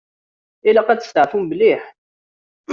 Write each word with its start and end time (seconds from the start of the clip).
Ilaq 0.69 0.87
ad 0.89 0.99
testeɛfum 0.99 1.43
mliḥ. 1.47 1.83